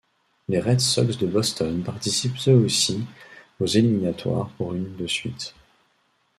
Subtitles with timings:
[0.47, 3.05] Les Red Sox de Boston participent eux aussi
[3.59, 5.53] aux éliminatoires pour une de suite.